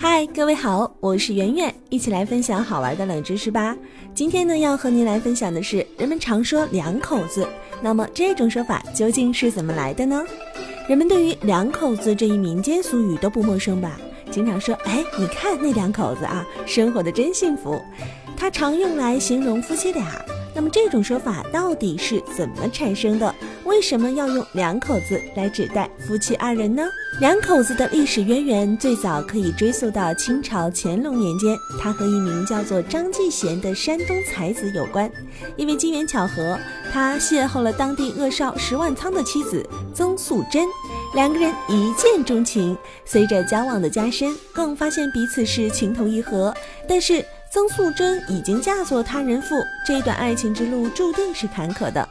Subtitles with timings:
[0.00, 3.76] 嗨，各位好，我是圆圆，一起来分享好玩的冷知识吧。
[4.14, 7.44] 今天呢，要和您来分享的是人们常说两口子，
[7.82, 10.24] 那么这种说法究竟是怎么来的呢？
[10.88, 13.98] 人们对于两口子这一民间俗语都不陌生吧？
[14.30, 17.82] 经常说，哎，你看那两口子啊，生活的真幸福。
[18.36, 20.24] 它常用来形容夫妻俩。
[20.58, 23.32] 那么这种说法到底是怎么产生的？
[23.64, 26.82] 为什么要用两口子来指代夫妻二人呢？
[27.20, 35.08] 两口子的历史渊源最早可以追溯到清朝乾隆年间，他和一名叫做张继贤的山东才子有关。
[35.56, 36.58] 因为机缘巧合，
[36.92, 40.64] 他邂逅了当地恶少石万仓的妻子曾素贞，
[41.14, 42.76] 两个人一见钟情。
[43.04, 46.52] 随着交往的加深，更发现彼此是情投意合。
[46.88, 49.54] 但是曾素贞已经嫁作他人妇，
[49.86, 52.06] 这段爱情之路注定是坎坷的。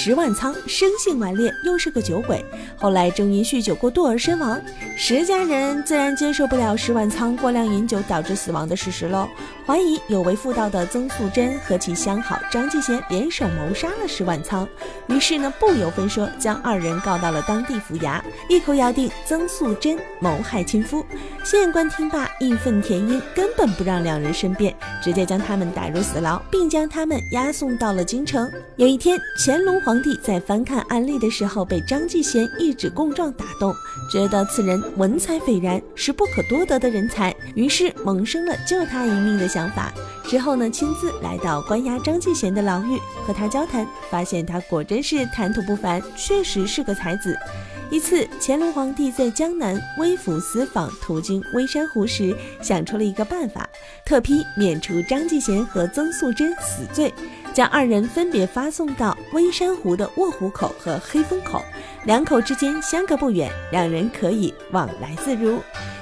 [0.00, 2.44] 石万仓生性顽劣，又是个酒鬼，
[2.76, 4.60] 后来正因酗酒过度而身亡。
[4.96, 9.28] 石家人自然接受不了石万仓过量饮酒导致死亡的事实喽，
[9.66, 14.68] 怀疑有违妇道的曾素贞和其相好张继贤联手谋杀了石万仓，
[15.08, 21.04] 于是呢不由分说将二人告到了当地府衙，一口咬定曾素贞谋害亲夫。
[21.42, 24.72] 县官听罢义愤填膺，根本不让两人申辩，
[25.02, 28.48] 直接将他们打入死牢，并将他们押送到了京城。
[28.76, 33.74] 有一天，乾隆皇帝在翻看案例的时候，被张继贤一纸供状打动，
[34.12, 39.90] 觉得此人文采斐然，是不可多得的人才，于是萌生了救他一命的想法。
[40.24, 47.34] 之后呢，亲自来到关押张继贤的牢狱，和他交谈，发现他果真是谈吐不凡，确实是个才子。
[47.90, 53.66] 一次，乾隆皇帝在江南微服私访，途经微山湖时，想出了一个办法，
[54.04, 57.12] 特批免除张继贤和曾素贞死罪，
[57.54, 61.62] 将二人分别发送到微山湖的卧虎口和黑风口，
[62.04, 65.58] 两口之间相隔不远，两人可以往来自如。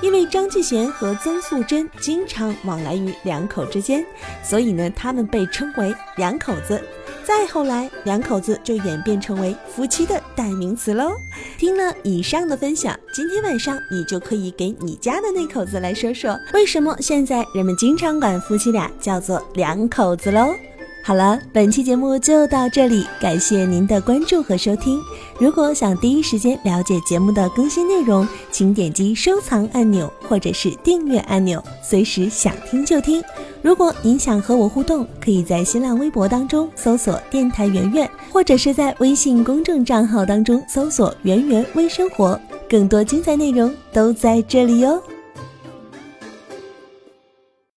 [0.00, 4.04] 因为张继贤和曾素贞经常往来于两口之间，
[4.42, 6.80] 所以呢，他们被称为两口子。
[7.24, 11.20] 再后来，两口子就演变成为夫妻的代名词喽。
[11.58, 20.54] 听了以上的分享，今天晚上你就可以给你家的那口子来说说，为什么现在人们经常管夫妻俩叫做两口子喽。
[21.02, 25.00] 好了，本期节目就到这里，感谢您的关注和收听。
[25.40, 33.20] 如果想第一时间了解节目的更新内容，请点击收藏按钮或者是订阅按钮，随时想听就听。
[33.60, 42.38] 如果您想和我互动，可以在新浪微博当中搜索“电台圆圆”，或者是在微信公众账号当中搜索“圆圆微生活”，
[42.70, 45.02] 更多精彩内容都在这里哟。